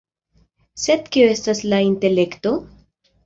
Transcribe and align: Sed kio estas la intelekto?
Sed 0.85 1.11
kio 1.17 1.27
estas 1.35 1.61
la 1.73 1.81
intelekto? 1.89 2.55